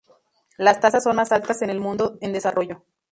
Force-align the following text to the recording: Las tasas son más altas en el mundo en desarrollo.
Las 0.57 0.79
tasas 0.79 1.03
son 1.03 1.15
más 1.15 1.31
altas 1.31 1.61
en 1.61 1.69
el 1.69 1.79
mundo 1.79 2.17
en 2.21 2.33
desarrollo. 2.33 2.83